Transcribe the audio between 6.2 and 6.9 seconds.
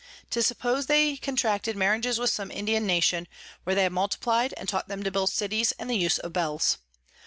Bells.